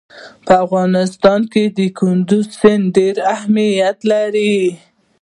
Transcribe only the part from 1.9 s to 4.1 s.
کندز سیند ډېر اهمیت